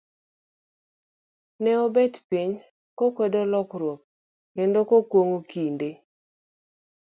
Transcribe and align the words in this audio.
Ne 1.61 1.71
obet 1.85 2.13
piny, 2.29 2.51
kokwedo 2.97 3.41
lokruok, 3.51 4.01
kendo 4.55 4.79
kuong'o 5.11 5.39
kinde. 5.51 5.89